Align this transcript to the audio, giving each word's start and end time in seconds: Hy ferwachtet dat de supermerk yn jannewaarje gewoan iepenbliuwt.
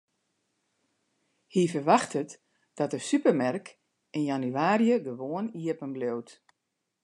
Hy 1.53 1.61
ferwachtet 1.73 2.31
dat 2.77 2.91
de 2.93 2.99
supermerk 3.09 3.67
yn 4.17 4.25
jannewaarje 4.29 4.95
gewoan 5.07 5.47
iepenbliuwt. 5.61 6.29